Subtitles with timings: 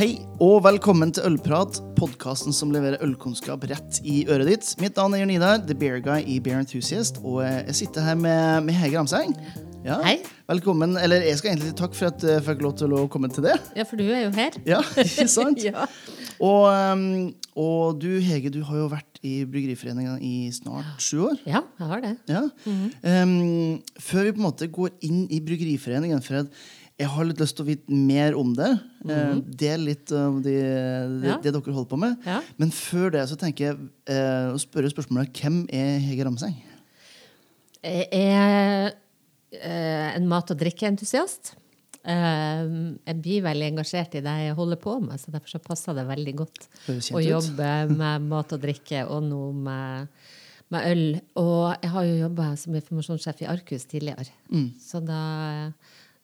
[0.00, 4.70] Hei og velkommen til Ølprat, podkasten som leverer ølkunnskap rett i øret ditt.
[4.80, 8.16] Mitt navn er Jørn Idar, the bear guy i Bear Enthusiast, og jeg sitter her
[8.16, 9.34] med, med Hege Ramseng.
[9.84, 10.14] Ja, Hei.
[10.48, 10.96] Velkommen.
[10.96, 13.44] Eller jeg skal egentlig si takk for at jeg fikk lov til å komme til
[13.50, 13.58] det.
[13.76, 14.56] Ja, for du er jo her.
[14.68, 15.60] Ja, ikke sant?
[15.68, 15.84] ja.
[16.40, 17.04] Og, um,
[17.60, 21.40] og du, Hege, du har jo vært i Bryggeriforeninga i snart sju år.
[21.44, 22.16] ja, jeg har det.
[22.32, 22.46] Ja.
[22.64, 26.62] um, før vi på en måte går inn i Bryggeriforeningen, for at
[27.00, 28.70] jeg har litt lyst til å vite mer om det.
[29.08, 30.52] Mm del litt om det,
[31.22, 31.36] de, Ja.
[31.40, 32.18] det dere holder på med.
[32.28, 32.40] Ja.
[32.60, 33.78] Men før det så tenker jeg
[34.12, 36.58] eh, å spørre spørsmålet hvem er Hege Ramseng?
[37.82, 38.92] Jeg er
[39.56, 41.54] eh, en mat- og drikkeentusiast.
[42.04, 42.66] Eh,
[43.08, 46.06] jeg blir veldig engasjert i det jeg holder på med, så derfor så passer det
[46.08, 50.08] veldig godt det å jobbe med mat og drikke, og nå med,
[50.72, 51.06] med øl.
[51.40, 54.70] Og jeg har jo jobba som informasjonssjef i Arcus tidligere, Mm.
[54.80, 55.22] så da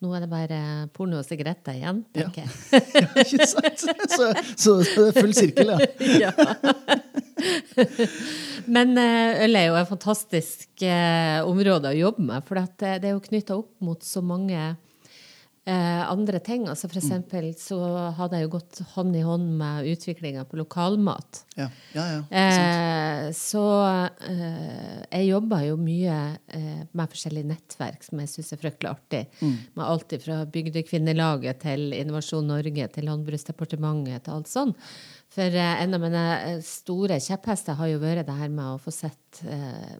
[0.07, 0.59] nå er det bare
[0.95, 2.51] porno og sigaretter igjen, tenker jeg.
[3.03, 3.83] Ja, ikke sant?
[3.83, 5.79] Så, så, så det er full sirkel, ja.
[6.25, 6.33] ja.
[8.71, 13.11] Men eh, øl er jo et fantastisk eh, område å jobbe med, for eh, det
[13.11, 14.77] er jo knytta opp mot så mange
[15.67, 16.69] andre ting.
[16.71, 17.79] Altså for eksempel så
[18.15, 21.41] hadde jeg jo gått hånd i hånd med utviklinga på lokalmat.
[21.59, 22.21] Ja, ja, ja.
[22.31, 23.65] Eh, så
[24.29, 26.21] eh, jeg jobba jo mye
[26.55, 29.25] eh, med forskjellige nettverk som jeg syns er fryktelig artig.
[29.43, 34.75] Med alt fra Bygdekvinnelaget til Innovasjon Norge til Landbruksdepartementet til alt sånn.
[35.37, 38.81] For eh, en av mine eh, store kjepphester har jo vært det her med å
[38.81, 39.97] få sett eh,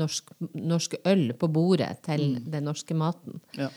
[0.00, 3.40] norsk, norsk øl på bordet til den norske maten.
[3.58, 3.70] Ja.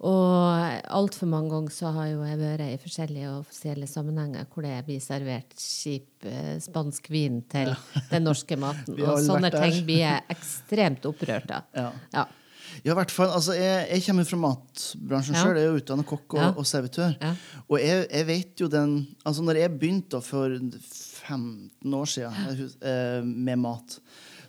[0.00, 4.78] Og altfor mange ganger så har jo jeg vært i forskjellige offisielle sammenhenger hvor det
[4.86, 7.74] blir servert kjip eh, spansk vin til
[8.08, 8.96] den norske maten.
[8.96, 11.66] Og sånne ting blir jeg ekstremt opprørt av.
[11.76, 11.90] Ja.
[12.16, 12.26] Ja.
[12.84, 13.32] Ja, i hvert fall.
[13.34, 15.40] Altså, jeg, jeg kommer fra matbransjen Ja.
[15.42, 15.56] sjøl.
[15.58, 16.50] Jeg er jo utdannet kokk og, Ja.
[16.54, 17.16] og servitør.
[17.66, 18.92] Og jeg, jeg vet jo den
[19.26, 23.98] Altså, når jeg begynte for 15 år siden eh, med mat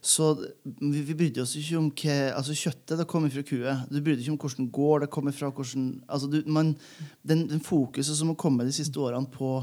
[0.02, 0.32] så
[0.64, 3.76] vi, vi brydde oss ikke om hva Altså, kjøttet det kommer fra kua.
[3.86, 5.52] Du brydde ikke om hvordan går det kommer fra.
[5.54, 6.74] Hvordan, altså, du, man,
[7.22, 9.60] den, den fokuset som har kommet de siste årene på,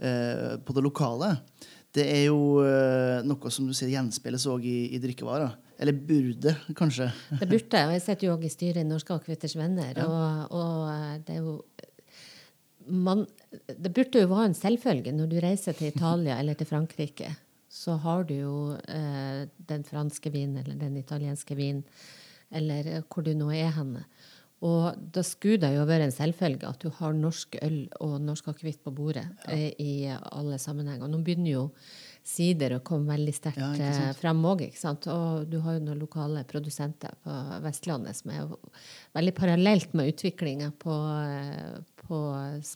[0.00, 1.34] eh, på det lokale,
[1.92, 5.52] det er jo eh, noe som du ser gjenspeiles òg i, i drikkevarer.
[5.82, 7.10] Eller burde, kanskje.
[7.36, 10.88] Det burde, og jeg sitter jo òg i styret i Norske Akevitters Venner, og, og
[10.88, 11.58] eh, det er jo
[12.88, 13.26] man,
[13.68, 17.28] Det burde jo være en selvfølge når du reiser til Italia eller til Frankrike,
[17.72, 21.82] så har du jo eh, den franske vinen eller den italienske vinen,
[22.52, 24.04] eller eh, hvor du nå er henne.
[24.62, 28.52] Og da skulle det jo være en selvfølge at du har norsk øl og norsk
[28.52, 31.10] akevitt på bordet eh, i alle sammenhenger.
[31.10, 31.64] Nå begynner jo
[32.22, 34.62] sider å komme veldig sterkt Ja, eh, frem òg.
[35.10, 38.54] Og du har jo noen lokale produsenter på Vestlandet som er
[39.18, 42.22] veldig parallelt med utviklinga på, eh, på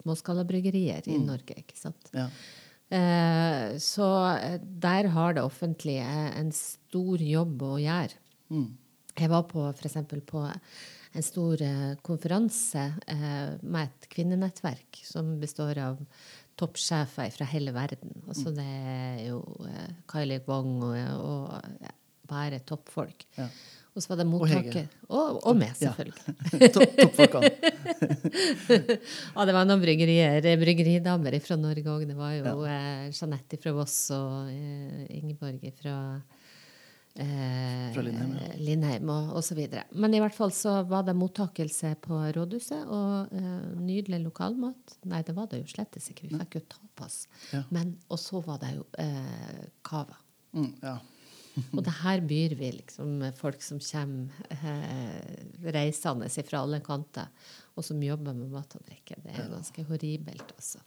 [0.00, 1.60] småskalabryggerier i Norge.
[1.62, 2.10] ikke sant?
[2.16, 2.26] Ja.
[2.88, 8.20] Eh, så eh, der har det offentlige en stor jobb å gjøre.
[8.54, 8.68] Mm.
[9.16, 9.96] Jeg var på f.eks.
[10.28, 10.42] på
[11.16, 16.02] en stor eh, konferanse eh, med et kvinnenettverk som består av
[16.56, 18.12] toppsjefer fra hele verden.
[18.28, 21.90] Altså det er jo eh, Kylie Wong og, og
[22.28, 23.26] bare toppfolk.
[23.38, 23.48] Ja.
[23.96, 24.96] Og så var det mottaket.
[25.08, 26.34] Og, Og, og meg, selvfølgelig.
[26.76, 27.50] Topp- Toppfolkene.
[29.36, 32.04] Ja, det var noen bryggerier, bryggeridamer fra Norge òg.
[32.10, 35.94] Det var jo eh, Jeanette fra Voss og eh, Ingeborg fra
[37.16, 38.50] eh, Fra Lindheim, ja.
[38.60, 39.86] Lindheim og, og så videre.
[39.96, 44.98] Men i hvert fall så var det mottakelse på rådhuset, og eh, nydelig lokalmat.
[45.08, 46.28] Nei, det var det jo slett ikke.
[46.28, 47.22] Vi fikk jo tapas.
[47.54, 47.64] Ja.
[47.74, 50.20] Men, og så var det jo eh, cava.
[50.56, 50.98] Mm, ja.
[51.72, 57.30] Og det her byr vi liksom folk som kommer eh, reisende fra alle kanter,
[57.76, 59.16] og som jobber med mat og drikke.
[59.24, 60.82] Det er ganske horribelt, altså.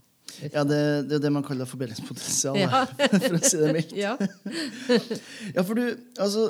[0.53, 2.83] Ja, det, det er det man kaller forbedringspotensial, Ja.
[3.25, 3.95] for å si det mildt.
[3.97, 4.11] Ja.
[5.55, 5.85] Ja, for du,
[6.21, 6.43] altså,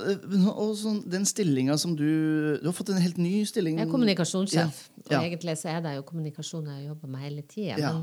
[0.51, 3.79] og sånn, den stillinga som du Du har fått en helt ny stilling.
[3.79, 7.45] Jeg er kommunikasjonssjef, Ja, og egentlig så er det jo kommunikasjon jeg jobber med hele
[7.47, 7.79] tida.
[7.79, 7.93] Ja.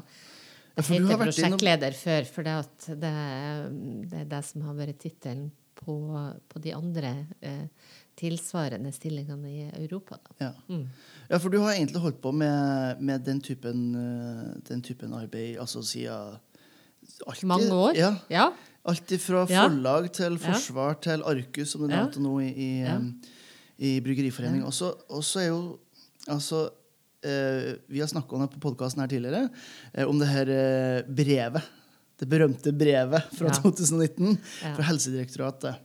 [0.76, 2.56] Jeg har heter prosjektleder innom- før, for det,
[3.04, 3.12] det,
[4.10, 5.96] det er det som har vært tittelen på,
[6.48, 7.12] på de andre
[7.44, 7.66] eh,
[8.16, 10.18] tilsvarende stillingene i Europa.
[10.40, 10.52] Ja.
[10.68, 10.86] Mm.
[11.28, 15.58] ja, for du har egentlig holdt på med, med den, typen, eh, den typen arbeid
[15.60, 16.38] altså siden
[17.26, 17.92] alltid, Mange år.
[17.96, 18.48] Ja, Ja.
[18.86, 19.64] Alt fra Ja.
[19.66, 22.84] forlag til forsvar til Arcus, som du nevnte nå i, i,
[23.78, 24.62] i Bryggeriforeningen.
[24.66, 25.78] Og så og så er jo
[26.26, 26.68] Altså,
[27.22, 29.48] eh, vi har snakka om det på podkasten her tidligere,
[29.94, 30.46] eh, om det her
[31.06, 31.62] brevet.
[32.16, 33.58] Det berømte brevet fra Ja.
[33.60, 34.74] 2019 Ja.
[34.76, 35.76] fra Helsedirektoratet.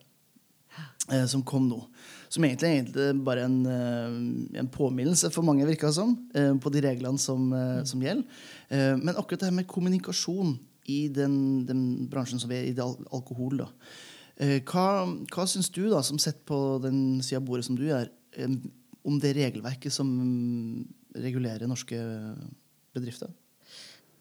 [1.11, 1.87] eh, som kom nå.
[2.29, 6.79] Som egentlig egentlig bare en, eh, en påminnelse for mange, det som, eh, på de
[6.81, 8.23] reglene som, eh, som gjelder.
[8.69, 12.71] Eh, men akkurat det her med kommunikasjon i den, den bransjen som vi er i,
[12.73, 13.67] det al alkohol, da.
[14.37, 17.83] Eh, hva, hva syns du, da, som sitter på den sida av bordet som du
[17.83, 18.07] gjør,
[19.03, 21.97] om det regelverket som regulerer norske
[22.95, 23.29] bedrifter?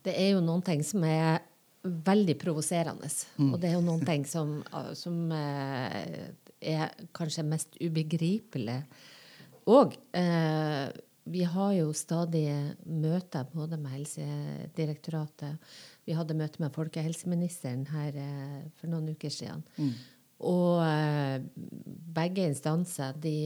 [0.03, 1.41] Det er jo noen ting som er
[1.82, 3.09] veldig provoserende.
[3.38, 3.53] Mm.
[3.53, 4.59] Og det er jo noen ting som,
[4.99, 8.82] som eh, er kanskje mest ubegripelig.
[9.71, 10.91] Og eh,
[11.31, 12.47] vi har jo stadig
[12.85, 15.75] møter både med Helsedirektoratet
[16.09, 19.62] Vi hadde møte med folkehelseministeren her eh, for noen uker siden.
[19.77, 19.93] Mm.
[20.50, 21.41] Og eh,
[22.17, 23.37] begge instanser de,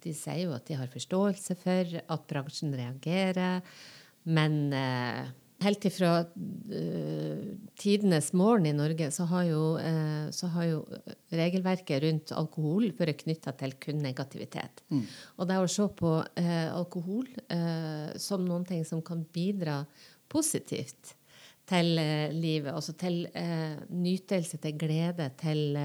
[0.00, 3.60] de sier jo at de har forståelse for at bransjen reagerer,
[4.24, 5.28] men eh,
[5.60, 7.44] helt ifra uh,
[7.80, 10.80] tidenes morgen i Norge så har, jo, uh, så har jo
[11.36, 14.82] regelverket rundt alkohol vært knytta til kun negativitet.
[14.88, 15.04] Mm.
[15.36, 17.28] Og det å se på uh, alkohol
[18.20, 19.82] som noen ting som kan bidra
[20.30, 21.14] positivt
[21.70, 21.92] til
[22.34, 23.24] livet, altså til
[23.94, 25.76] nytelse, til glede, til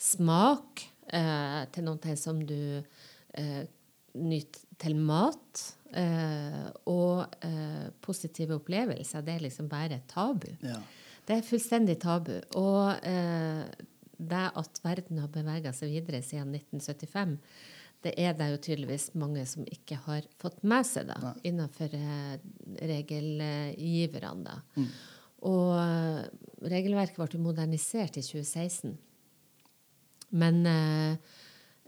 [0.00, 0.84] smak,
[1.74, 2.80] til noe som du
[4.14, 5.62] nyter til mat
[5.94, 10.50] eh, og eh, positive opplevelser, det er liksom bare et tabu.
[10.64, 10.80] Ja.
[11.24, 12.34] Det er fullstendig tabu.
[12.60, 13.62] Og eh,
[14.18, 17.38] det at verden har bevega seg videre siden 1975,
[18.04, 21.34] det er det jo tydeligvis mange som ikke har fått med seg da, Nei.
[21.48, 21.94] innenfor
[22.84, 24.44] regelgiverne.
[24.44, 24.58] da.
[24.76, 24.90] Mm.
[25.48, 28.94] Og regelverket ble modernisert i 2016.
[30.34, 31.16] Men eh,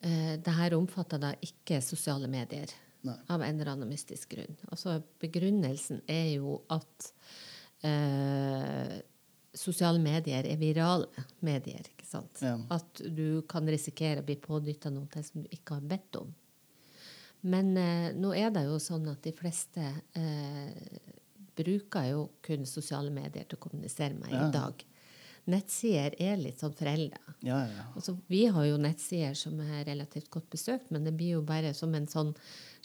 [0.03, 2.71] eh, det her omfatter da ikke sosiale medier
[3.07, 3.17] Nei.
[3.29, 4.57] av en eller annen mystisk grunn.
[4.71, 7.13] Altså, begrunnelsen er jo at
[7.87, 8.97] eh,
[9.57, 11.09] sosiale medier er virale
[11.45, 11.81] medier.
[11.95, 12.43] ikke sant?
[12.45, 12.57] Ja.
[12.75, 16.35] At du kan risikere å bli pådytta noe som du ikke har bedt om.
[17.47, 19.85] Men eh, nå er det jo sånn at de fleste
[20.19, 21.01] eh,
[21.57, 24.49] bruker jo kun sosiale medier til å kommunisere med Ja.
[24.49, 24.85] i dag.
[25.47, 27.21] Nettsider er litt sånn forelda.
[27.47, 27.85] Ja, ja, ja.
[27.95, 31.71] Altså, vi har jo nettsider som er relativt godt besøkt, men det blir jo bare
[31.77, 32.33] som en sånn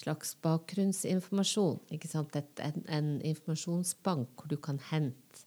[0.02, 1.80] slags bakgrunnsinformasjon.
[1.90, 5.46] Et, en, en informasjonsbank hvor du kan hente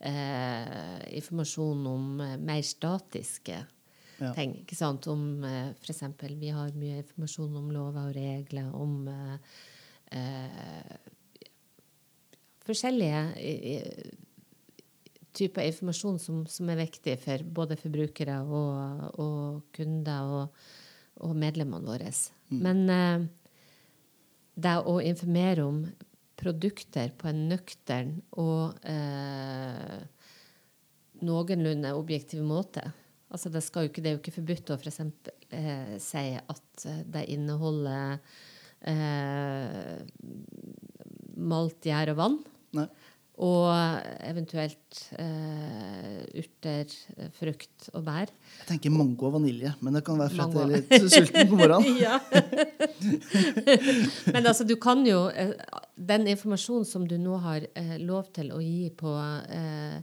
[0.00, 3.62] eh, informasjon om eh, mer statiske
[4.18, 4.54] ting.
[4.62, 5.06] ikke sant?
[5.10, 6.02] Om eh, f.eks.
[6.38, 9.58] vi har mye informasjon om lover og regler, om eh,
[10.18, 10.96] eh,
[12.66, 13.22] forskjellige
[15.36, 20.60] typer informasjon som, som er viktig for både forbrukere og, og kunder og,
[21.24, 22.12] og medlemmene våre.
[22.54, 23.26] Men eh,
[24.58, 25.82] det å informere om
[26.38, 29.98] produkter på en nøktern og eh,
[31.26, 32.86] noenlunde objektiv måte
[33.32, 35.00] altså det, ikke, det er jo ikke forbudt å f.eks.
[35.54, 38.18] Eh, si at det inneholder
[38.88, 39.98] eh,
[41.38, 42.38] malt gjær og vann.
[42.76, 42.88] Nei.
[43.38, 43.70] Og
[44.26, 46.94] eventuelt eh, urter,
[47.38, 48.32] frukt og bær.
[48.64, 51.52] Jeg tenker mango og vanilje, men det kan være for at jeg er litt sulten
[51.52, 52.00] på morgenen.
[52.06, 52.18] ja.
[54.34, 55.54] Men altså, du kan jo eh,
[55.98, 59.10] Den informasjonen som du nå har eh, lov til å gi på
[59.50, 59.96] eh,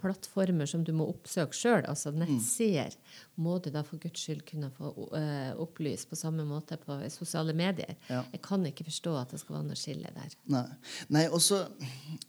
[0.00, 2.22] plattformer som du må oppsøke sjøl, altså Mm.
[2.22, 2.94] nettsider,
[3.36, 7.52] må du da for guds skyld kunne få eh, opplyst på samme måte på sosiale
[7.52, 7.96] medier.
[8.08, 8.22] Ja.
[8.32, 10.36] Jeg kan ikke forstå at det skal være noe skille der.
[10.52, 10.64] Nei.
[11.08, 11.66] Nei også,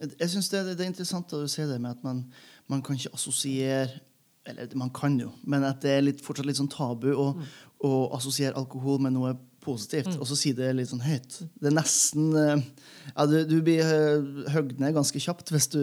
[0.01, 2.25] jeg syns det, det er interessant at du sier det med at man,
[2.67, 3.87] man kan ikke assosiere
[4.45, 7.29] Eller man kan jo, men at det er litt, fortsatt litt sånn tabu å,
[7.87, 9.29] å assosiere alkohol med noe
[9.63, 11.39] positivt, og så si det litt sånn høyt.
[11.59, 12.63] Det er nesten eh,
[13.09, 15.81] ja, du, du blir eh, høgd ned ganske kjapt hvis du,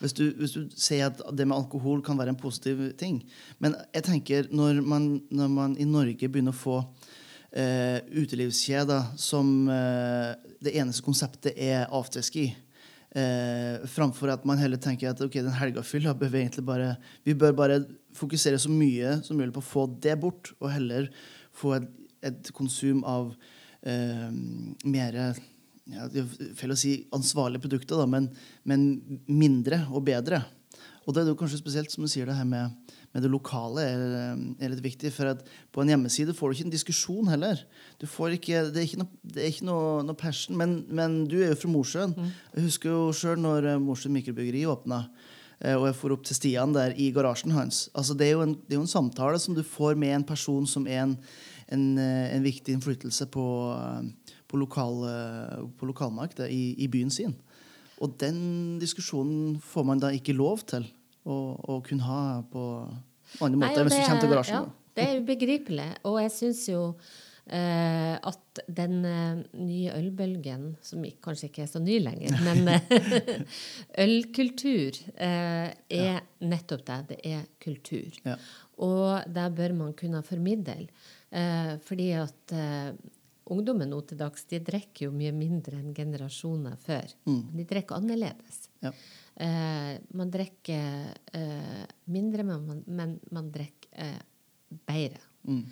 [0.00, 3.22] hvis, du, hvis du sier at det med alkohol kan være en positiv ting.
[3.62, 6.80] Men jeg tenker, når man, når man i Norge begynner å få
[7.52, 12.50] eh, utelivskjeder som eh, det eneste konseptet er afterski.
[13.10, 16.92] Eh, framfor at man heller tenker at ok, den helgafylla bør vi egentlig bare
[17.26, 17.78] Vi bør bare
[18.14, 21.08] fokusere så mye som mulig på å få det bort, og heller
[21.56, 21.88] få et,
[22.22, 23.32] et konsum av
[23.82, 24.28] eh,
[24.84, 25.20] mer
[25.90, 28.28] ja, Det er feil å si ansvarlige produkter, da, men,
[28.68, 28.88] men
[29.26, 30.44] mindre og bedre.
[31.08, 32.76] Og det er jo kanskje spesielt som du sier det her med,
[33.10, 34.02] med det lokale er,
[34.60, 35.10] er litt viktig.
[35.16, 35.40] For at
[35.74, 37.64] på en hjemmeside får du ikke en diskusjon heller.
[37.98, 40.54] Du får ikke, det er ikke noe, det er ikke noe, noe passion.
[40.60, 42.14] Men, men du er jo fra Mosjøen.
[42.54, 45.00] Jeg husker jo sjøl når eh, Mosjøen mikrobryggeri åpna.
[45.58, 47.88] eh, Og jeg for opp til Stian der i garasjen hans.
[47.96, 50.28] Altså det, er jo en, det er jo en samtale som du får med en
[50.28, 51.16] person som er en,
[51.74, 53.46] en, eh, en viktig innflytelse på,
[53.76, 57.36] eh, på, lokal, eh, på lokalmarkedet i, i byen sin.
[58.00, 60.86] Og den diskusjonen får man da ikke lov til
[61.28, 62.66] å, å kunne ha på
[63.40, 64.68] andre måter hvis du kommer til garasjen.
[64.68, 64.76] Ja.
[64.96, 65.90] Det er ubegripelig.
[66.08, 66.80] Og jeg syns jo
[67.46, 72.72] eh, at den eh, nye ølbølgen, som kanskje ikke er så ny lenger, men
[74.06, 76.98] ølkultur eh, er nettopp det.
[77.12, 78.20] Det er kultur.
[78.26, 78.36] Ja.
[78.80, 80.88] Og det bør man kunne formidle.
[81.30, 82.90] Eh, fordi at eh,
[83.50, 87.14] ungdommen nå til dags de drikker jo mye mindre enn generasjoner før.
[87.26, 87.42] Mm.
[87.58, 88.64] de drikker annerledes.
[88.84, 88.92] Ja.
[89.40, 94.20] Eh, man drikker eh, mindre, men man, men man drikker eh,
[94.86, 95.22] bedre.
[95.46, 95.64] Mm.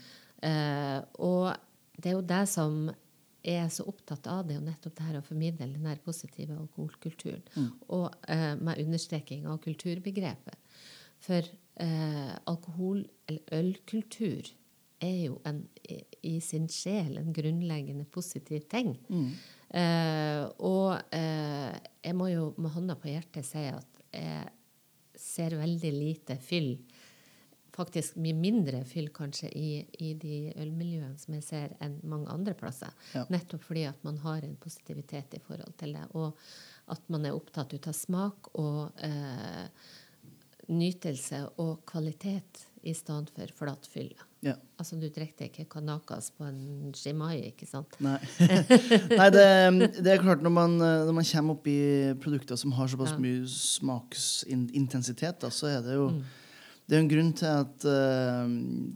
[0.48, 1.52] Eh, og
[1.98, 2.80] det er jo det som
[3.48, 6.00] jeg er så opptatt av, det er jo nettopp det her å formidle den her
[6.04, 7.44] positive alkoholkulturen.
[7.94, 10.58] Og eh, med understreking av kulturbegrepet.
[11.22, 11.46] For
[11.82, 14.50] eh, alkohol- eller ølkultur
[15.04, 15.62] er jo en,
[16.22, 18.96] i, sin sjel en grunnleggende positiv ting.
[19.68, 24.48] Eh, og eh, jeg må jo med hånda på hjertet si at jeg
[25.18, 26.72] ser veldig lite fyll
[27.78, 29.68] faktisk mye mindre fyll kanskje i,
[30.02, 32.94] i de ølmiljøene som jeg ser, enn mange andre plasser.
[33.14, 33.24] Ja.
[33.30, 36.06] Nettopp fordi at man har en positivitet i forhold til det.
[36.18, 36.34] Og
[36.94, 39.68] at man er opptatt ut av smak og eh,
[40.72, 44.27] nytelse og kvalitet i stedet for flatfylle.
[44.44, 44.52] Ja.
[44.78, 47.96] Altså, du trekker ikke kanakas på en shimai, ikke sant?
[48.04, 48.18] Nei,
[49.18, 49.46] Nei det,
[49.98, 51.78] det er klart når man, når man kommer opp i
[52.22, 53.18] produkter som har såpass Ja.
[53.24, 56.22] mye smaksintensitet, da, så er det jo Mm.
[56.88, 58.46] Det er en grunn til at uh,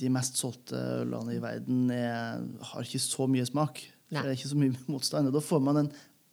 [0.00, 2.38] de mest solgte ølene i verden er,
[2.70, 3.82] har ikke så mye smak.
[4.08, 5.26] Det er ikke så mye motstand.
[5.28, 5.90] og Da får man en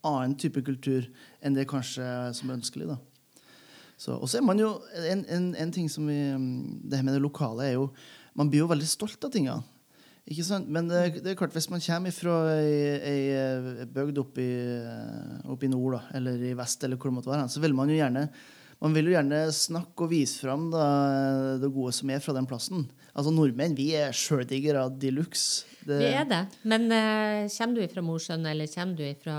[0.08, 1.04] annen type kultur
[1.44, 2.88] enn det kanskje som er ønskelig.
[2.88, 2.96] da.
[4.00, 4.70] Så, og så er man jo
[5.10, 6.16] en, en, en ting som vi,
[6.88, 7.90] Det her med det lokale er jo
[8.38, 9.64] Man blir jo veldig stolt av tingene.
[10.30, 10.68] Ikke sant?
[10.70, 12.78] Men det, det er klart, hvis man kommer fra ei,
[13.10, 17.18] ei eh, bygd oppe i, eh, i nord, da, eller i vest, eller hvor det
[17.18, 18.28] måtte være, så vil man jo gjerne
[18.80, 20.84] man vil jo gjerne snakke og vise fram da,
[21.60, 22.86] det gode som er fra den plassen.
[23.12, 25.66] Altså Nordmenn vi er sjøldiggere de luxe.
[25.84, 26.46] Vi er det.
[26.64, 29.36] Men uh, kommer du fra Mosjøen, eller kommer du fra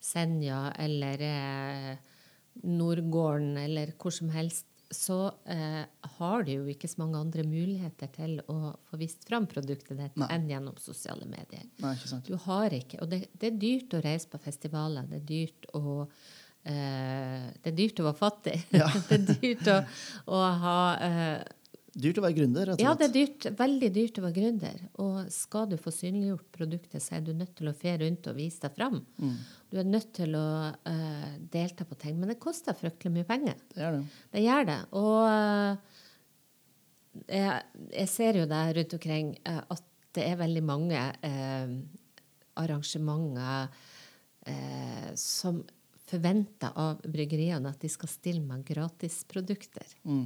[0.00, 2.16] Senja, eller uh,
[2.64, 5.84] Nordgården, eller hvor som helst, så eh,
[6.18, 10.16] har du jo ikke så mange andre muligheter til å få vist fram produktet ditt
[10.24, 11.66] enn gjennom sosiale medier.
[11.82, 12.28] Nei, ikke sant.
[12.28, 13.02] Du har ikke.
[13.04, 15.08] Og det, det er dyrt å reise på festivaler.
[15.10, 18.56] Det er dyrt å eh, Det er dyrt å være fattig.
[18.72, 18.88] Ja.
[19.10, 19.78] det er dyrt å,
[20.32, 21.57] å ha eh,
[21.98, 24.82] Dyrt å være gründer, Ja, det er dyrt, veldig dyrt å være gründer.
[25.02, 28.36] Og skal du få synliggjort produktet, så er du nødt til å fe rundt og
[28.38, 29.00] vise deg fram.
[29.18, 29.32] Mm.
[29.72, 32.14] Du er nødt til å uh, delta på ting.
[32.20, 33.58] Men det koster fryktelig mye penger.
[33.74, 34.02] Det gjør det.
[34.36, 34.76] Det gjør det.
[35.00, 36.04] Og uh,
[37.24, 39.84] jeg, jeg ser jo der rundt omkring uh, at
[40.18, 41.00] det er veldig mange
[42.58, 43.68] arrangementer
[45.20, 45.60] som
[46.08, 49.92] forventer av bryggeriene at de skal stille med gratisprodukter.
[50.08, 50.24] Mm.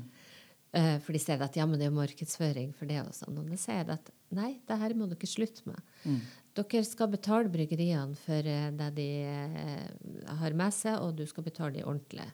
[0.72, 3.36] Eh, for de ser at ja, men det er markedsføring for det og sånn.
[3.42, 5.90] Og de sier at nei, det her må dere slutte med.
[6.08, 6.20] Mm.
[6.56, 11.44] Dere skal betale bryggeriene for eh, det de eh, har med seg, og du skal
[11.48, 12.30] betale de ordentlig.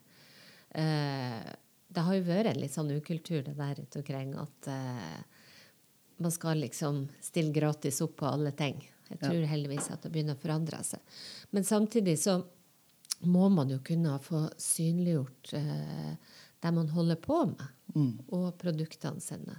[0.69, 4.67] Det har jo vært en litt sånn ukultur det der rundt omkring at
[6.21, 8.83] man skal liksom stille gratis opp på alle ting.
[9.09, 11.17] Jeg tror heldigvis at det begynner å forandre seg.
[11.57, 12.37] Men samtidig så
[13.27, 18.19] må man jo kunne få synliggjort eh, det man holder på med, Mm.
[18.29, 19.55] og produktene sine.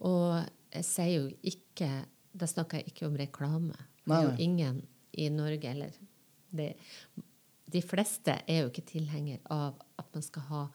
[0.00, 1.88] Og jeg sier jo ikke
[2.36, 3.74] Da snakker jeg ikke om reklame.
[4.06, 4.82] Det er jo ingen
[5.16, 5.90] i Norge eller
[6.54, 6.76] det,
[7.72, 10.68] De fleste er jo ikke tilhenger av at man skal ha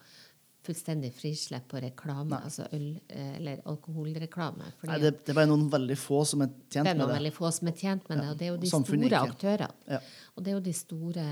[0.64, 4.68] fullstendig frislepp på reklame, altså øl- eh, eller alkoholreklame.
[4.84, 7.10] Nei, det, det er bare noen veldig få som er tjent det er med noen
[7.10, 7.16] det.
[7.20, 9.36] veldig få som er tjent med det, og det er jo de Samfunnet store ikke.
[9.36, 9.72] aktørene.
[9.90, 10.00] Ja.
[10.36, 11.26] Og det er jo de store,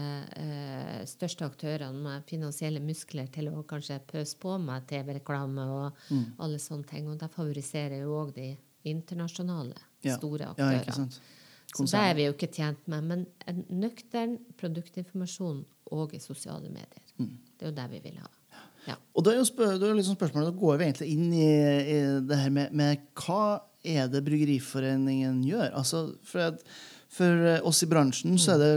[0.46, 6.26] eh, største aktørene med finansielle muskler til å kanskje pøse på med TV-reklame og Mm.
[6.40, 7.08] alle sånne ting.
[7.08, 10.18] Og det favoriserer jo òg de internasjonale Ja.
[10.18, 10.86] store aktørene.
[10.88, 11.08] Ja.
[11.76, 13.04] Så det er vi jo ikke tjent med.
[13.04, 17.04] Men en nøktern produktinformasjon og i sosiale medier.
[17.20, 17.38] Mm.
[17.60, 18.28] Det er jo det vi vil ha.
[18.90, 18.98] Ja.
[19.14, 21.50] Og da er jo spør, da er liksom spørsmålet, da går vi egentlig inn i,
[21.50, 25.70] i det her med, med hva er det Bryggeriforeningen gjør?
[25.78, 26.58] Altså, for,
[27.14, 28.72] for eh, oss i bransjen så er det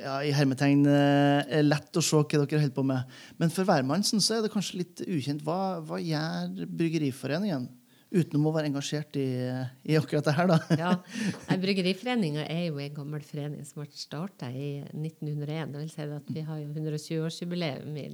[0.00, 3.18] ja, i hermetegn eh, lett å se hva dere holder på med.
[3.40, 5.44] Men for hvermannsen så er det kanskje litt ukjent.
[5.46, 7.68] Hva, hva gjør Bryggeriforeningen?
[8.14, 9.26] Utenom å være engasjert i,
[9.90, 10.58] i akkurat det her, da.
[10.78, 10.92] Ja.
[11.58, 15.72] Bryggeriforeninga er jo en gammel forening som ble starta i 1901.
[15.74, 18.06] Det vil si at vi har jo 120-årsjubileum i,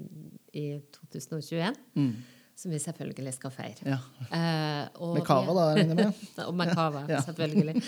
[0.56, 2.14] i 2021, Mm.
[2.62, 3.84] som vi selvfølgelig skal feire.
[3.92, 3.98] Ja.
[4.32, 6.24] Eh, Med cava, da, regner jeg med?
[6.48, 7.20] og med cava, Ja.
[7.26, 7.82] selvfølgelig.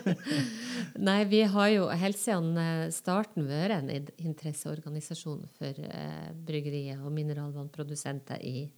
[1.08, 7.12] Nei, vi har jo helt siden eh, starten vært en interesseorganisasjon for eh, bryggerier og
[7.16, 8.68] mineralvannprodusenter i,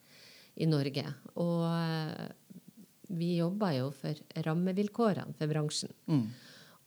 [0.56, 1.04] i Norge.
[1.40, 2.30] Og eh,
[3.12, 5.92] vi jobber jo for rammevilkårene for bransjen.
[6.08, 6.26] Mm.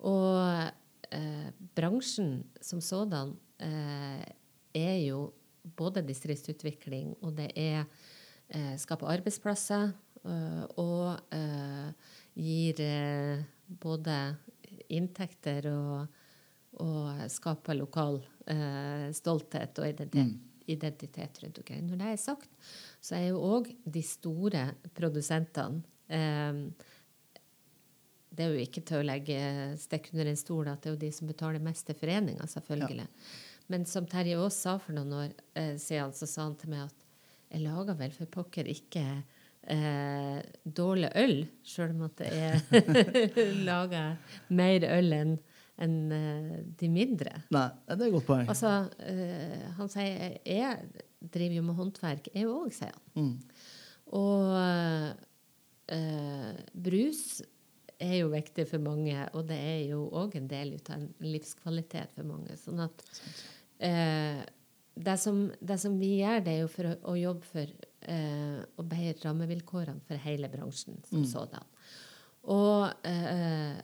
[0.09, 4.25] Og eh, bransjen som sådan eh,
[4.75, 5.29] er jo
[5.77, 7.85] både distriktsutvikling, og det er
[8.49, 9.93] eh, skape arbeidsplasser,
[10.25, 11.89] eh, og eh,
[12.35, 12.81] gir
[13.81, 14.17] både
[14.93, 16.19] inntekter og,
[16.83, 18.19] og skaper lokal
[18.51, 21.85] eh, stolthet og identitet, identitet rundt omkring.
[21.89, 22.49] Når det er sagt,
[23.05, 26.61] så er jo òg de store produsentene eh,
[28.35, 29.39] det er jo ikke til å legge
[29.79, 33.07] stikk under en stol at det er jo de som betaler mest til foreninga, selvfølgelig.
[33.71, 36.85] Men som Terje Aas sa for noen år eh, siden, så sa han til meg
[36.89, 37.05] at
[37.53, 39.05] jeg lager vel for pokker ikke
[39.71, 41.35] eh, dårlig øl,
[41.65, 44.05] sjøl om at det er laga
[44.53, 45.35] mer øl enn
[45.81, 47.33] enn, eh, de mindre.
[47.53, 48.49] Nei, det er et godt poeng.
[48.51, 53.25] Altså, eh, han sier jeg driver jo med håndverk, jeg òg, sier han.
[53.25, 53.33] Mm.
[54.15, 54.55] Og
[55.95, 57.25] eh, brus
[58.01, 62.15] er jo viktig for mange, og det er jo òg en del av en livskvalitet
[62.15, 62.57] for mange.
[62.59, 63.03] Sånn at
[63.83, 64.41] eh,
[64.95, 67.75] det, som, det som vi gjør, det er jo for å, å jobbe for
[68.11, 71.71] eh, å bedre rammevilkårene for hele bransjen som sådan.
[72.53, 73.79] Og eh,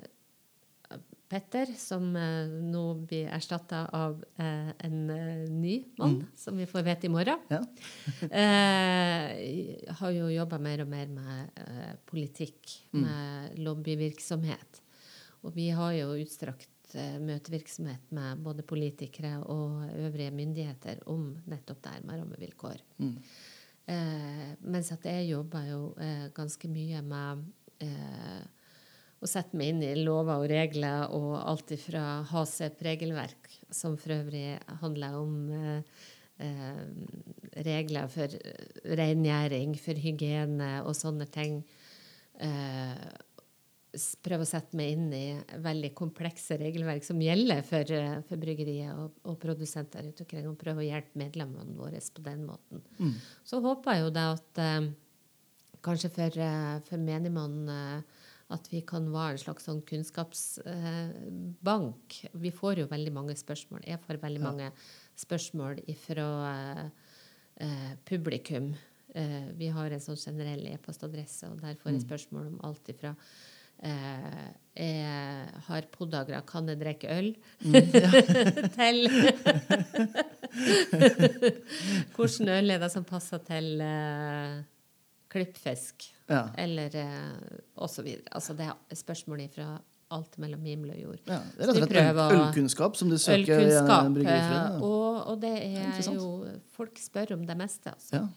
[1.31, 6.83] Petter, som eh, nå blir erstatta av eh, en eh, ny mann, som vi får
[6.83, 7.61] vite i morgen, Ja.
[8.41, 11.63] eh, har jo jobba mer og mer med
[12.11, 13.01] politikk, Mm.
[13.05, 14.81] med lobbyvirksomhet.
[15.45, 16.67] Og vi har jo utstrakt
[17.23, 22.81] møtevirksomhet med både politikere og øvrige myndigheter om nettopp det her med rammevilkår.
[22.99, 23.13] Mm.
[23.87, 27.45] Eh, mens at jeg jobber jo eh, ganske mye med
[27.79, 28.43] eh,
[29.21, 34.55] å sette meg inn i lover og regler og alt ifra HACEP-regelverk, som for øvrig
[34.81, 36.05] handler om eh,
[36.41, 36.85] eh,
[37.67, 38.33] regler for
[38.97, 41.59] rengjøring, for hygiene og sånne ting.
[42.41, 43.11] Eh,
[44.23, 45.25] prøve å sette meg inn i
[45.61, 50.57] veldig komplekse regelverk som gjelder for, eh, for bryggeriet og, og produsenter rundt omkring, og
[50.59, 52.81] prøve å hjelpe medlemmene våre på den måten.
[52.97, 53.15] Mm.
[53.45, 54.89] Så håper jeg jo da at eh,
[55.85, 58.01] kanskje for, eh, for menigmannen
[58.51, 62.07] at vi kan være en slags sånn kunnskapsbank.
[62.33, 63.79] vi får jo veldig mange spørsmål.
[63.87, 64.45] Jeg får veldig Ja.
[64.51, 64.71] mange
[65.17, 66.27] spørsmål fra
[67.59, 68.73] eh, publikum.
[69.15, 73.15] Eh, vi har en sånn generell e-postadresse, og der får jeg spørsmål om alt ifra
[73.83, 77.35] eh, jeg har podagra, kan jeg drikke øl?
[78.77, 79.07] til
[82.15, 84.61] Hvilken øl er det som passer til eh,
[85.31, 86.07] klippfisk?
[86.31, 86.43] Ja.
[86.63, 88.21] Eller eh, og.
[88.31, 89.73] Altså det er spørsmål fra
[90.11, 91.19] alt mellom himmel og jord.
[91.27, 91.37] ja.
[91.55, 94.05] Det er rett og slett ølkunnskap som du søker i Ølkunnskap.
[94.05, 94.81] en eh, bryggeriforening.
[94.83, 96.17] Og, og det er Interessant.
[96.17, 98.15] jo Folk spør om det meste, altså.
[98.19, 98.27] Ja.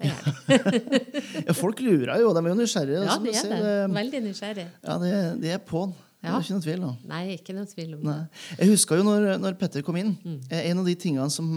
[0.00, 1.02] Det er det.
[1.46, 3.02] ja, folk lurer jo, de er jo nysgjerrige.
[3.04, 3.94] Ja, de det er det.
[3.94, 4.70] Veldig nysgjerrige.
[4.88, 5.92] Ja, de, de er på'n.
[6.22, 6.36] Det Ja.
[6.38, 6.82] er ikke noe tvil.
[6.86, 6.90] da.
[7.10, 8.12] Nei, ikke noe tvil om Nei.
[8.14, 8.42] det.
[8.60, 10.12] Jeg husker jo når, når Petter kom inn.
[10.24, 10.36] Mm.
[10.54, 11.48] eh, En av de tingene som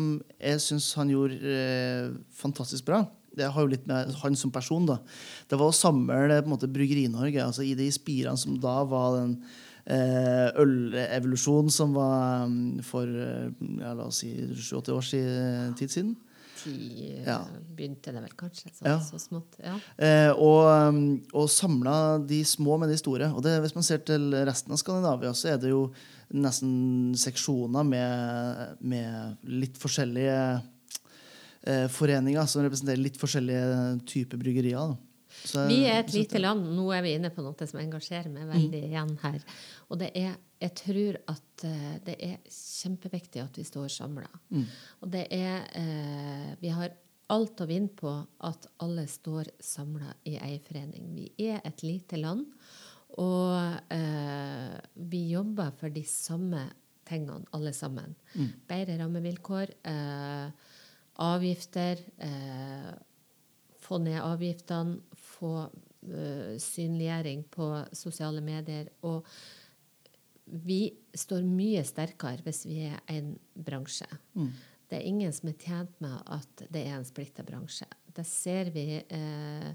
[0.42, 3.04] jeg syns han gjorde eh, fantastisk bra,
[3.38, 5.00] det har jo litt med han som person, da.
[5.50, 9.18] Det var å samle på en måte Bryggeri-Norge altså i de spirene som da var
[9.20, 9.38] den
[9.86, 13.50] eh, ølevolusjonen som var mm, for eh,
[13.82, 16.16] ja, la oss si 7-80 år siden, tid siden.
[16.66, 17.42] Eh, Ja.
[17.76, 18.98] begynte det vel kanskje, så, Ja.
[19.04, 19.58] så smått.
[19.62, 19.76] Ja.
[20.02, 23.28] Eh, og, um, og samla de små med de store.
[23.36, 25.92] Og det, hvis man ser til resten av Skandinavia, så er det jo
[26.34, 30.64] nesten seksjoner med, med litt forskjellige
[31.66, 34.94] eh, foreninger som representerer litt forskjellige typer bryggerier.
[34.94, 34.98] Da.
[35.36, 36.64] Så, Vi er et lite land.
[36.78, 39.42] Nå er vi inne på noe som engasjerer meg veldig igjen her.
[39.90, 44.30] Og det er Jeg tror at eh, det er kjempeviktig at vi står samla.
[45.04, 46.96] Og det er eh, Vi har
[47.34, 48.12] alt å vinne på
[48.46, 51.10] at alle står samla i ei forening.
[51.16, 52.46] Vi er et lite land,
[53.18, 54.76] og eh,
[55.10, 56.68] vi jobber for de samme
[57.06, 58.16] tingene, alle sammen.
[58.70, 60.74] Bedre rammevilkår, eh,
[61.22, 62.94] avgifter, eh,
[63.80, 68.90] få ned avgiftene, få eh, synliggjøring på sosiale medier.
[69.08, 69.26] Og
[70.46, 74.10] vi står mye sterkere hvis vi er en bransje.
[74.90, 77.88] Det er ingen som er tjent med at det er en splitta bransje.
[78.16, 79.72] Det ser vi eh,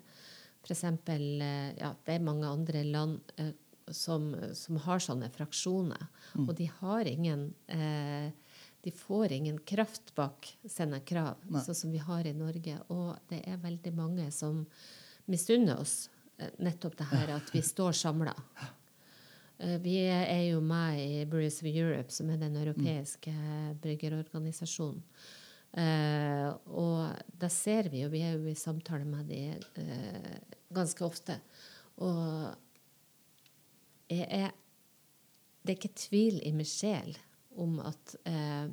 [0.62, 0.85] f.eks.
[0.85, 3.53] Eh, ja, det er mange andre land eh,
[3.90, 6.05] som, som har sånne fraksjoner,
[6.44, 8.31] og de har ingen eh,
[8.83, 12.79] de får ingen kraft bak sine krav, sånn som vi har i Norge.
[12.88, 14.62] Og det er veldig mange som
[15.31, 18.37] misunner oss eh, nettopp det her at vi står samla.
[19.61, 23.35] Vi er jo med i Brews of Europe, som er den europeiske
[23.83, 25.03] bryggerorganisasjonen.
[25.71, 30.40] Eh, og da ser vi jo, vi er jo i samtale med dem eh,
[30.75, 31.38] ganske ofte.
[32.03, 32.51] Og
[34.11, 34.51] jeg er
[35.61, 37.19] Det er ikke tvil i min sjel
[37.59, 38.71] om at eh,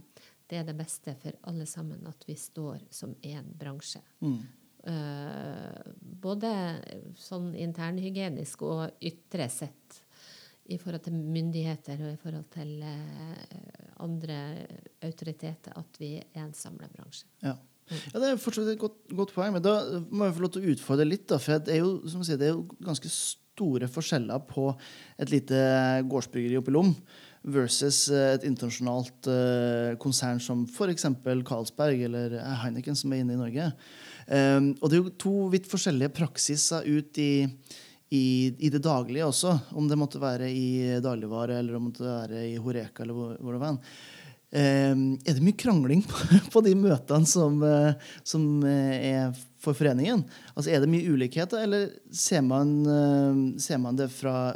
[0.48, 4.02] det er det beste for alle sammen at vi står som én bransje.
[4.24, 4.40] Mm.
[4.88, 6.52] Eh, både
[7.20, 10.04] sånn internhygienisk og ytre sett
[10.72, 14.38] i forhold til myndigheter og i forhold til eh, andre
[15.04, 17.28] autoriteter, at vi er en samla bransje.
[17.44, 17.56] Ja.
[17.90, 18.14] ja.
[18.14, 20.76] Det er fortsatt et godt, godt, poeng, men da må jeg få lov til å
[20.76, 21.28] utfordre litt.
[21.32, 24.70] Da, for det er jo, som sier, det er jo ganske store forskjeller på
[25.18, 25.62] et lite
[26.08, 26.94] gårdsbryggeri oppe i Lom
[27.48, 31.08] versus et internasjonalt uh, konsern som f.eks.
[31.48, 33.72] Carlsberg eller Heineken, som er inne i Norge.
[34.28, 37.48] Um, og det er jo to vidt forskjellige praksiser ut i,
[38.12, 39.56] i, i, det daglige også.
[39.80, 43.36] Om det måtte være i dagligvare eller om det måtte være i Horeka eller hvor,
[43.40, 43.82] hvor det var.
[44.48, 47.62] Um, er det mye krangling på, de møtene som,
[48.28, 49.32] som er
[49.64, 50.26] for foreningen?
[50.56, 52.82] Altså, Er det mye ulikheter, eller ser man,
[53.60, 54.52] ser man det fra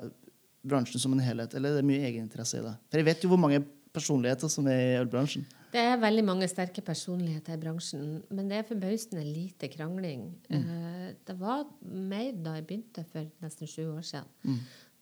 [0.62, 2.76] bransjen som en helhet, eller er det mye egeninteresse i det?
[2.92, 3.64] For jeg vet jo hvor mange
[3.96, 5.46] personligheter som er i ølbransjen.
[5.72, 10.26] Det er veldig mange sterke personligheter i bransjen, men det er forbausende lite krangling.
[10.52, 10.64] Mm.
[10.68, 14.32] Uh, det var mer da jeg begynte for nesten sju år siden.
[14.44, 14.58] Mm.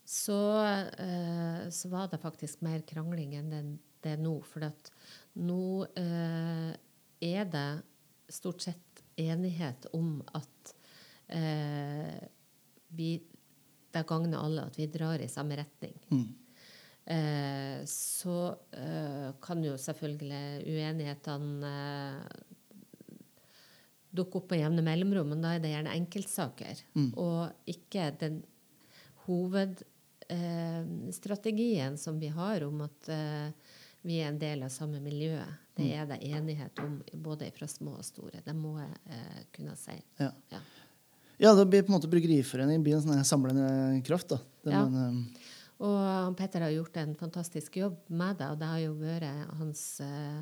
[0.09, 3.63] Så, uh, så, var det faktisk mer krangling enn det,
[4.05, 4.35] det er nå.
[4.45, 4.65] For
[5.41, 6.71] nå uh,
[7.29, 7.69] er det
[8.29, 10.75] stort sett enighet om at
[12.95, 13.09] vi
[13.93, 15.97] det gagner alle at vi drar i samme retning.
[16.12, 16.28] Mm.
[17.10, 22.19] Eh, så eh, kan jo selvfølgelig uenighetene eh,
[24.10, 26.75] dukke opp med jevne mellomrom, men da er det gjerne enkeltsaker.
[26.97, 27.12] Mm.
[27.17, 28.36] Og ikke den
[29.25, 33.49] hovedstrategien eh, som vi har om at eh,
[34.02, 35.43] vi er en del av samme miljø.
[35.75, 35.91] Det mm.
[35.97, 38.41] er det enighet om både fra små og store.
[38.45, 39.97] Det må jeg eh, kunne si.
[40.21, 40.32] Ja.
[40.54, 40.60] ja.
[41.39, 44.34] Ja, da blir på en måte Bryggeriforeningen blir en sånn samlende kraft.
[44.34, 44.39] da.
[44.65, 44.84] Det ja.
[44.84, 45.49] man, um...
[45.88, 49.84] Og Petter har gjort en fantastisk jobb med det, og det har jo vært hans
[50.04, 50.41] eh,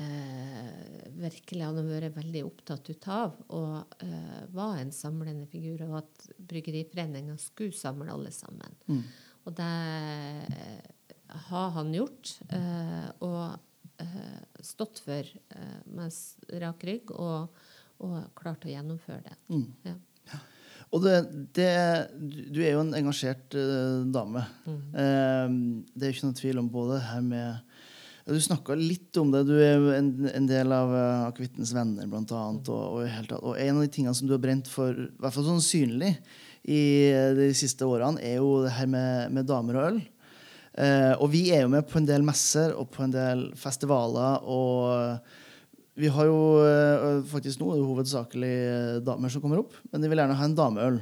[0.00, 5.84] eh, Virkelig han har vært veldig opptatt ut av og eh, var en samlende figur,
[5.90, 8.80] og at Bryggeriforeninga skulle samle alle sammen.
[8.88, 9.02] Mm.
[9.44, 9.72] Og det
[11.28, 13.58] har han gjort, eh, og
[14.00, 17.12] eh, stått for eh, med rak rygg.
[17.12, 17.52] og
[18.04, 19.36] og klarte å gjennomføre det.
[19.50, 19.66] Mm.
[19.88, 19.96] Ja.
[20.94, 21.16] Og det,
[21.56, 21.70] det,
[22.48, 24.44] du er jo en engasjert uh, dame.
[24.64, 24.80] Mm.
[24.94, 27.64] Uh, det er jo ikke noen tvil om både her med
[28.28, 29.44] Du snakka litt om det.
[29.48, 32.68] Du er en, en del av uh, Akevittens venner, blant annet.
[32.68, 32.74] Mm.
[32.74, 35.48] Og, og, og, en av de tingene som du har brent for, i hvert fall
[35.50, 36.14] sånn synlig,
[36.68, 36.82] i
[37.36, 40.00] de siste årene, er jo det her med, med damer og øl.
[40.78, 44.44] Uh, og vi er jo med på en del messer og på en del festivaler.
[44.44, 45.46] og
[45.98, 50.20] vi har jo uh, faktisk nå hovedsakelig uh, damer som kommer opp, men de vil
[50.22, 50.98] gjerne ha en dameøl.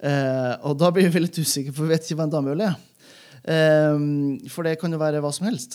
[0.00, 2.78] Eh, og da blir vi litt usikre, for vi vet ikke hva en dameøl er.
[4.48, 5.74] for det kan jo være hva som helst.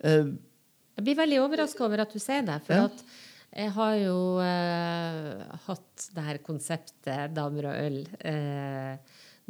[0.00, 2.56] jeg blir veldig overraska over at du sier det.
[2.64, 2.86] For ja.
[2.88, 3.04] at
[3.52, 4.16] jeg har jo
[5.66, 7.98] hatt det her konseptet damer og øl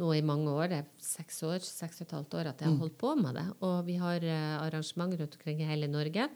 [0.03, 0.67] nå i mange år.
[0.73, 2.83] Det er seks år, seks og et halvt år at jeg har mm.
[2.83, 3.47] holdt på med det.
[3.63, 4.27] Og vi har
[4.65, 6.27] arrangementer rundt omkring i hele Norge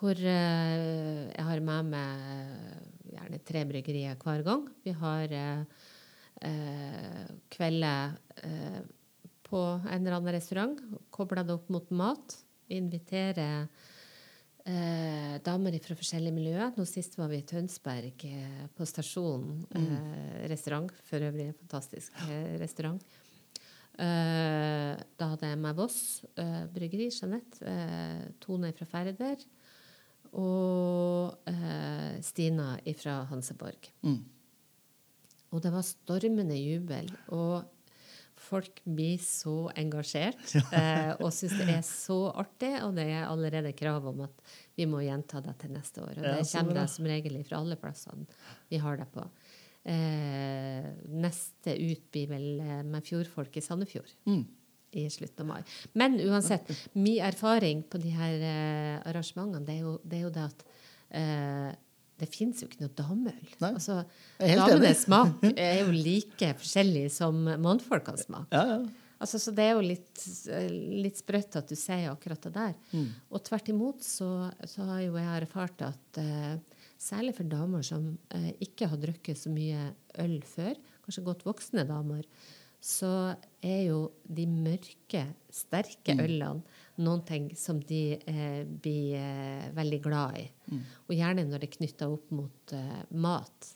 [0.00, 4.64] hvor eh, jeg har med meg gjerne tre bryggerier hver gang.
[4.84, 8.16] Vi har eh, kvelder
[8.48, 8.80] eh,
[9.50, 10.80] på en eller annen restaurant,
[11.12, 12.38] kobla det opp mot mat.
[12.70, 13.66] Vi Inviterer
[14.64, 16.72] eh, damer fra forskjellige miljøer.
[16.78, 19.88] Nå sist var vi i Tønsberg, eh, på Stasjonen mm.
[19.98, 20.92] eh, restaurant.
[21.08, 22.22] For øvrig en fantastisk
[22.62, 23.02] restaurant.
[24.00, 26.22] da hadde jeg med Voss
[26.72, 27.74] bryggeri, Jeanette.
[28.40, 29.42] Tone fra Færder
[30.38, 33.90] og eh, Stina fra Hanseborg.
[34.06, 34.22] Mm.
[35.50, 37.10] Og det var stormende jubel.
[37.34, 37.64] Og
[38.40, 42.76] folk blir så engasjert eh, og syns det er så artig.
[42.86, 44.44] Og det er allerede krav om at
[44.78, 46.20] vi må gjenta det til neste år.
[46.20, 48.28] Og det kommer det som regel fra alle plassene
[48.70, 49.26] vi har det på.
[49.90, 54.16] Eh, neste ut blir vel eh, med fjordfolk i Sandefjord.
[54.30, 54.59] Mm
[54.96, 55.76] i slutten av mai.
[55.92, 60.32] Men uansett, min erfaring på de her eh, arrangementene, det er, jo, det er, jo,
[60.34, 60.64] det at
[61.20, 61.68] eh,
[62.20, 63.52] det fins jo ikke noe dameøl.
[63.70, 64.00] Altså,
[64.40, 68.50] Damenes smak er jo like forskjellig som mannfolkenes smak.
[68.54, 68.82] Ja, ja.
[69.20, 70.22] Altså, så det er jo litt,
[71.04, 72.70] litt sprøtt at du sier akkurat det der.
[72.96, 73.08] Mm.
[73.28, 76.54] Og tvert imot så, så, har jo jeg erfart at eh,
[77.00, 79.90] særlig for damer som eh, ikke har drukket så mye
[80.24, 80.72] øl før,
[81.04, 82.24] kanskje godt voksne damer,
[82.80, 83.12] så
[83.60, 86.22] er jo de mørke, sterke mm.
[86.24, 90.46] ølene noen ting som de eh, blir eh, veldig glad i.
[90.72, 90.82] Mm.
[91.08, 93.70] Og gjerne når det er knytta opp mot eh, mat.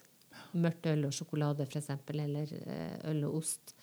[0.55, 3.75] mørkt øl og sjokolade, f.eks., eller eh, øl og ost,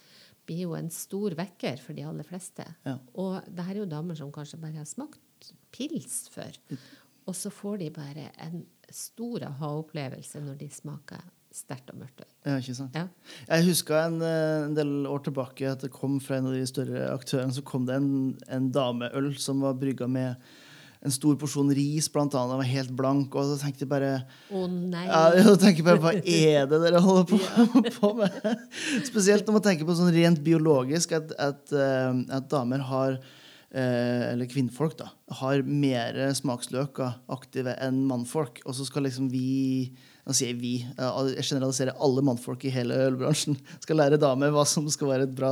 [0.45, 2.65] blir jo en stor vekker for de aller fleste.
[2.85, 2.97] Ja.
[3.21, 6.57] Og det her er jo damer som kanskje bare har smakt pils før.
[7.29, 12.23] Og så får de bare en stor aha-opplevelse når de smaker sterkt og mørkt.
[12.47, 12.95] Ja, ikke sant?
[12.95, 13.07] Ja.
[13.49, 16.65] Jeg huska en, eh, en del år tilbake at det kom fra en av de
[16.69, 18.11] større aktørene så kom det en,
[18.47, 20.39] en dameøl som var brygga med
[21.01, 22.53] en stor porsjon ris, blant annet.
[22.53, 23.35] Den var helt blank.
[23.35, 24.11] Og så tenkte jeg bare
[24.53, 25.05] Å nei!
[25.07, 27.39] ja, jeg bare, Hva er det dere holder på,
[27.99, 28.37] på med?
[29.07, 34.29] Spesielt når man tenker på sånn rent biologisk, at, at, eh, at damer har eh,
[34.29, 35.09] eller kvinnfolk, da,
[35.41, 38.61] har mer smaksløker aktive enn mannfolk.
[38.67, 39.89] Og så skal liksom vi
[40.21, 40.75] Nå sier vi.
[40.85, 43.57] Jeg generaliserer alle mannfolk i hele ølbransjen.
[43.81, 45.49] Skal lære damer hva som skal være et bra,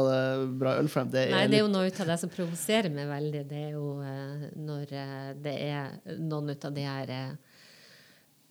[0.62, 0.89] bra øl.
[1.10, 3.43] Det Nei, det er jo noe av det som provoserer meg veldig.
[3.49, 7.58] Det er jo eh, når eh, det er noen av de her eh,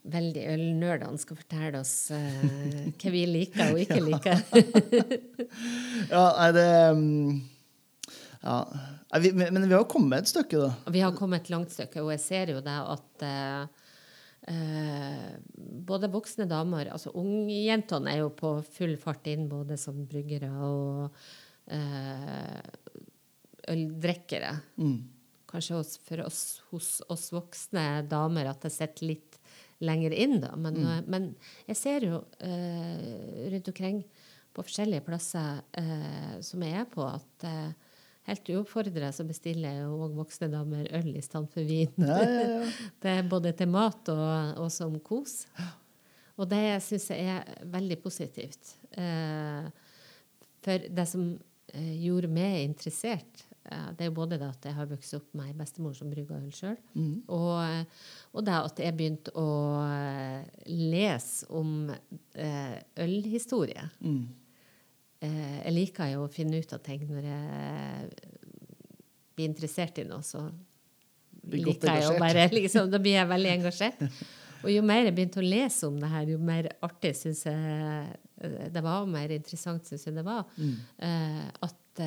[0.09, 4.45] veldig ølnerdene skal fortelle oss hva vi liker og ikke liker.
[6.15, 7.41] Ja, nei, det mm,
[8.43, 8.61] ja.
[9.39, 10.93] Men vi har kommet et stykke, da.
[10.95, 13.29] Vi har kommet et langt stykke, og jeg ser jo det at
[14.51, 15.29] eh,
[15.89, 21.21] både voksne damer altså Ungjentene er jo på full fart inn, både som bryggere og
[21.75, 22.59] eh,
[23.69, 24.53] øldrikkere.
[24.81, 24.99] Mm.
[25.49, 29.39] Kanskje for oss, hos oss voksne damer at det sitter litt
[29.85, 30.55] lenger inn, da.
[30.59, 31.11] Men, mm.
[31.11, 31.29] men
[31.69, 34.03] jeg ser jo eh, rundt omkring
[34.55, 37.71] på forskjellige plasser eh, som jeg er på, at eh,
[38.29, 41.93] helt uoppfordra så bestiller jeg jo òg voksne damer øl i stedet for vin.
[41.97, 42.71] Ja, ja, ja.
[43.03, 45.43] Det er både til mat og, og som kos.
[46.39, 48.77] Og det syns jeg er veldig positivt.
[48.95, 49.69] Eh,
[50.63, 51.31] for det som
[51.73, 55.33] eh, gjorde meg interessert, eh, det er jo både det at jeg har vokst opp
[55.39, 56.77] med ei bestemor som brygga øl sjøl,
[57.35, 59.49] og, og det at jeg begynte å
[60.69, 61.89] lese om
[63.03, 63.89] ølhistorie.
[64.05, 64.29] Mm.
[65.25, 68.11] Eh, jeg liker jo å finne ut av ting når jeg
[69.39, 70.45] blir interessert i noe, så
[71.49, 74.05] liker jeg jo bare liksom, Da blir jeg veldig engasjert.
[74.59, 77.59] Og jo mer jeg begynte å lese om det her, jo mer artig syns jeg
[77.59, 80.45] eh, det var, og mer interessant syns jeg det var.
[80.59, 80.75] Mm.
[81.09, 82.03] Eh, at,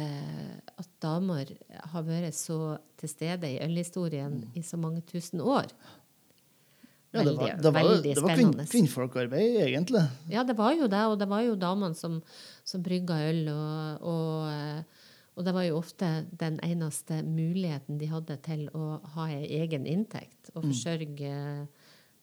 [0.79, 1.49] at damer
[1.91, 5.67] har vært så til stede i ølhistorien i så mange tusen år.
[5.67, 5.97] Mm.
[7.11, 10.05] Ja, det var, Veldig- det var, veldig det var kvinn, kvinnfolkarbeid, egentlig.
[10.31, 12.21] Ja, det var jo det, og det var jo damene som,
[12.67, 13.47] som brygga øl.
[13.51, 14.83] Og, og,
[15.35, 19.87] og det var jo ofte den eneste muligheten de hadde til å ha ei egen
[19.89, 21.33] inntekt og forsørge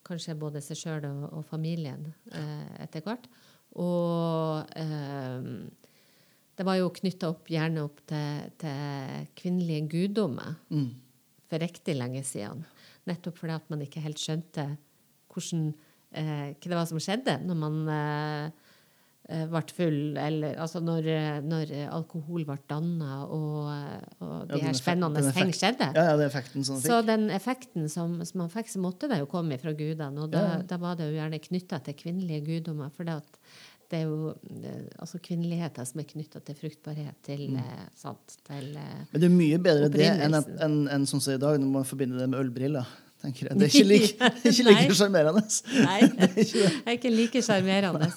[0.09, 3.27] kanskje både seg sjøl og, og familien eh, etter hvert.
[3.77, 5.48] Og eh,
[6.59, 10.88] det var jo knytta opp gjerne opp til, til kvinnelige guddommer Mm.
[11.48, 12.64] for riktig lenge siden.
[13.07, 14.64] Nettopp fordi at man ikke helt skjønte
[15.33, 15.68] hvordan,
[16.12, 18.51] eh, hva det var som skjedde når man eh,
[19.29, 23.69] ble full, eller altså når, eh, når alkohol ble danna og,
[24.25, 25.91] og de ja, her spennende den ting skjedde.
[25.93, 26.88] Ja, ja, er effekten som fikk.
[26.88, 30.25] Så den effekten som, som han fikk, så måtte det jo komme fra gudene.
[30.25, 32.88] Og da, Ja, da var det jo gjerne knytta til kvinnelige guddommer.
[32.97, 33.19] For det,
[33.93, 34.31] det er jo
[34.62, 37.59] eh, altså kvinneligheter som er knytta til fruktbarhet, til, Mm.
[37.61, 41.21] eh, sant, til eh, Men det er mye bedre det enn, en, en, en, sånn
[41.25, 42.88] som i dag, når man forbinder det med ølbriller.
[43.22, 43.59] Tenker jeg.
[43.59, 45.42] Det er ikke like, ikke like sjarmerende.
[45.85, 46.28] Nei, det
[46.87, 48.09] er ikke like sjarmerende.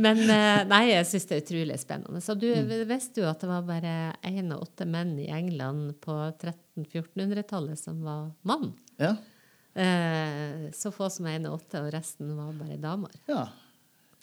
[0.00, 2.22] Men eh, nei, jeg syns det er utrolig spennende.
[2.24, 2.72] Så du Mm.
[2.88, 3.94] visste jo at det var bare
[4.26, 8.72] én av åtte menn i England på 1300-1400-tallet som var mann.
[9.00, 9.14] Ja.
[9.74, 13.12] Eh, så få som én av åtte, og resten var bare damer.
[13.30, 13.44] ja.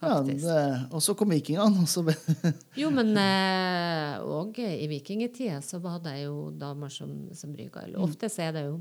[0.02, 0.44] ja Faktisk.
[0.46, 1.82] det, og så kom vikingene.
[1.82, 2.52] og så ble-
[2.82, 7.96] Jo, men eh, og i vikingtida så var det jo damer som, som brygga øl.
[8.06, 8.76] Ofte så er det jo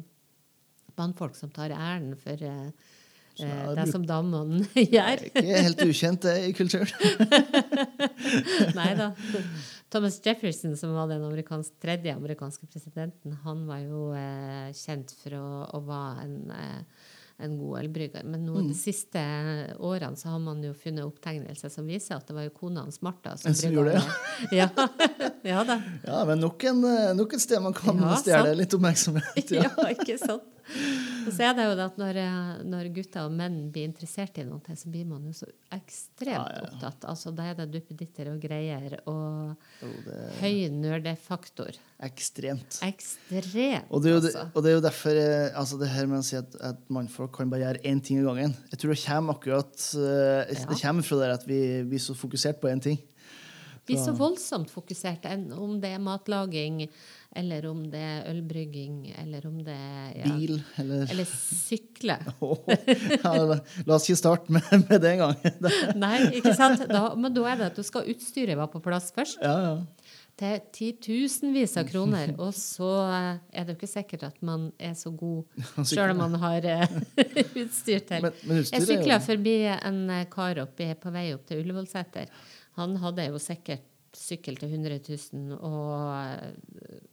[0.98, 4.62] mannfolk som tar æren for eh, eh, ja, det det som damene
[4.96, 5.24] gjør.
[5.30, 6.88] Ikke helt ukjent det i kulturen.
[8.78, 9.10] Nei da.
[9.92, 15.36] Thomas Jefferson, som var den amerikansk, tredje amerikanske presidenten, han var jo eh, kjent for
[15.38, 15.44] å,
[15.78, 17.04] å være en, eh,
[17.46, 18.24] en god ølbrygger.
[18.26, 18.68] Men nå, Mm.
[18.72, 19.20] de siste
[19.84, 23.02] årene så har man jo funnet opptegnelser som viser at det var jo kona hans
[23.04, 24.56] Martha som Som gjorde det.
[24.56, 24.70] Ja.
[25.52, 25.76] ja da.
[26.06, 29.50] Ja, men nok, en, eh, nok et sted man kan Ja, stjele litt oppmerksomhet.
[29.52, 29.90] ja, Ja.
[29.92, 30.42] ikke sant?
[31.26, 34.38] Og så er det jo det at når, eh, når gutter og menn blir interessert
[34.42, 37.06] i noe, så blir man jo så ekstremt Ja, ja, opptatt.
[37.10, 41.78] Altså, da er det duppeditter og greier og Jo, det høy nerdefaktor.
[42.02, 42.78] ekstremt.
[42.86, 44.44] Ekstremt, Og det, er jo, altså.
[44.54, 47.32] og det er jo derfor eh, altså det her med å si at, at mannfolk
[47.38, 48.54] kan bare gjøre én ting i gangen.
[48.72, 50.64] Jeg tror det kommer akkurat eh, Ja.
[50.70, 52.98] Det kommer fra det at vi blir så fokusert på én ting.
[53.86, 55.22] Vi er så voldsomt fokusert,
[55.54, 56.88] om det er matlaging
[57.36, 62.18] eller om det er ølbrygging, eller om det er ja, Bil, eller Eller sykle.
[63.24, 63.32] ja,
[63.86, 65.36] La oss ikke starte med, med det engang.
[66.04, 66.86] Nei, ikke sant?
[66.88, 69.42] Da, men da er det at du skal utstyret være på plass først.
[69.44, 69.74] Ja, ja.
[70.36, 72.34] Til titusenvis av kroner.
[72.44, 76.22] Og så eh, er det jo ikke sikkert at man er så god sjøl om
[76.26, 76.96] man har eh,
[77.62, 78.24] utstyr til.
[78.24, 82.32] Men, men utstyr Jeg sykla forbi en eh, kar oppi, på vei opp til Ullevålseter.
[82.80, 83.84] Han hadde jo sikkert
[84.16, 87.12] sykkel til 100 000 og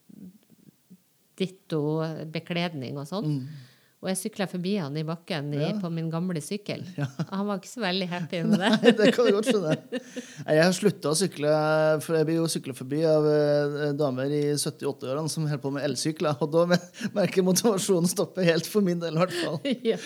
[1.39, 2.01] ditto
[2.33, 3.29] bekledning og sånn.
[4.03, 5.61] Og jeg sykla forbi han i bakken i.
[5.63, 5.69] Ja.
[5.79, 6.81] på min gamle sykkel.
[7.31, 8.71] Han var ikke så veldig happy med det.
[8.83, 9.77] Nei, det kan du godt skjønne.
[10.43, 11.53] Jeg har slutta å sykle,
[12.03, 15.87] for jeg blir jo sykla forbi av eh, damer i 70-80-årene som holder på med
[15.87, 16.35] elsykler.
[16.43, 16.65] Og da
[17.15, 19.59] merker jeg motivasjonen stoppe helt, for min del i hvert fall.
[19.93, 19.97] ja.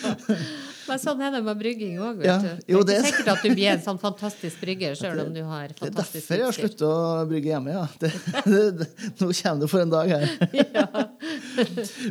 [0.87, 2.21] Men sånn er det med brygging òg.
[2.23, 5.33] Ja, Det er det- ikke sikkert at du blir en sånn fantastisk brygger sjøl om
[5.35, 6.69] du har Det er derfor jeg har utstyr.
[6.69, 7.83] slutta å brygge hjemme, ja.
[7.99, 8.13] Det,
[8.85, 8.87] det,
[9.19, 10.29] nå kommer det for en dag her.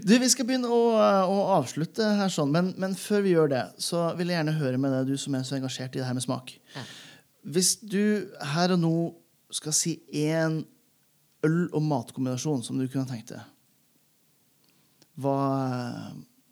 [0.04, 0.82] Du, Vi skal begynne å,
[1.30, 4.80] å avslutte her, sånn, men, men før vi gjør det, så vil jeg gjerne høre
[4.80, 6.54] med deg, du som er så engasjert i det her med smak.
[6.74, 6.84] Ja.
[7.56, 8.96] Hvis du her og nå
[9.54, 10.62] skal si én
[11.46, 13.44] øl- og matkombinasjon som du kunne tenkt deg,
[15.16, 15.38] hva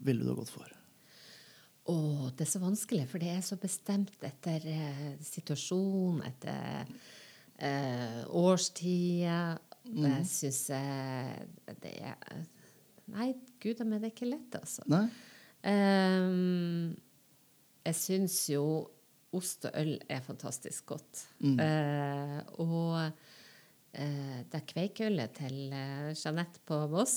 [0.04, 0.70] ville du ha gått for?
[1.84, 1.96] Å,
[2.32, 6.86] det er så vanskelig, for det er så bestemt etter eh, situasjon, etter
[7.58, 9.26] eh, årstid.
[9.84, 11.34] Jeg syns eh,
[11.82, 12.46] det er
[13.12, 14.84] Nei, gud a meg, det er ikke lett, altså.
[14.90, 15.06] Nei?
[15.64, 16.92] Um,
[17.84, 18.64] jeg syns jo
[19.34, 21.24] ost og øl er fantastisk godt.
[21.42, 27.16] Eh, og uh, det er kveikølet til eh, Jeanette på Voss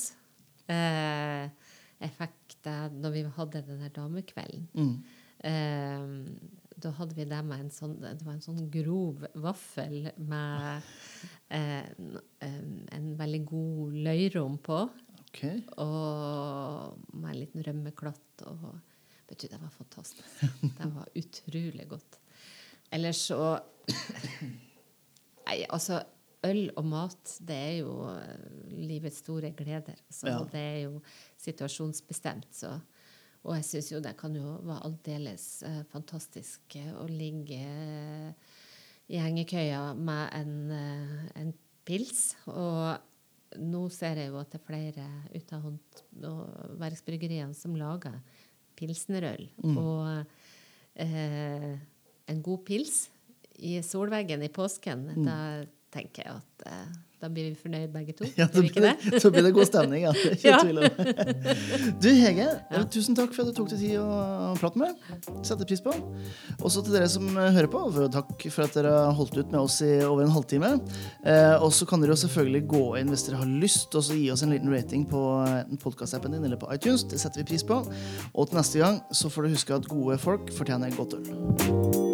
[0.66, 4.66] uh, Jeg fikk det når vi hadde den der damekvelden.
[4.74, 4.96] Mm.
[5.46, 6.08] Eh,
[6.82, 10.88] da hadde vi det med en sånn Det var en sånn grov vaffel med
[11.54, 11.86] eh,
[12.42, 14.80] en, en veldig god løyrom på.
[15.28, 15.42] Ok.
[15.84, 18.44] Og med en liten rømmeklatt.
[18.48, 18.68] Og
[19.28, 20.44] vet du, det var fantastisk.
[20.78, 22.20] Det var utrolig godt.
[22.92, 23.58] Ellers så
[25.48, 26.02] Nei, altså
[26.46, 29.96] Øl og mat, det er jo eh, livets store gleder.
[30.10, 30.38] Så Ja.
[30.52, 31.00] Det er jo
[31.40, 32.46] situasjonsbestemt.
[32.54, 32.70] Så.
[33.42, 37.58] Og jeg syns jo det kan jo være aldeles eh, fantastisk eh, å ligge
[39.08, 40.54] i hengekøya med en,
[41.34, 41.52] en
[41.88, 42.36] pils.
[42.46, 43.07] Og
[43.56, 48.18] nå ser jeg jo at det er flere ut av håndverksbryggeriene som lager
[48.78, 49.48] pilsnerøl.
[49.72, 50.26] Og
[51.00, 51.72] eh,
[52.28, 53.06] en god pils
[53.58, 55.38] i solveggen i påsken, da
[55.94, 58.26] tenker jeg at eh, da blir vi fornøyd begge to.
[58.38, 59.20] Ja, da, det?
[59.22, 60.12] Så blir det god stemning, ja.
[60.34, 60.58] Ikke Ja.
[60.62, 60.98] tvil om.
[62.02, 62.82] Du Hege, ja.
[62.86, 65.00] tusen takk for at du tok deg tid å prate med.
[65.42, 65.94] Setter pris på.
[66.62, 67.80] Også til dere som eh, hører på,
[68.14, 70.74] takk for at dere har holdt ut med oss i over en halvtime.
[71.26, 74.14] Eh, og så kan dere jo selvfølgelig gå inn hvis dere har lyst, og så
[74.18, 77.02] gi oss en liten rating på enten podkastappen din eller på iTunes.
[77.10, 77.80] Det setter vi pris på.
[78.34, 82.07] Og til neste gang så får du huske at gode folk fortjener godt øl.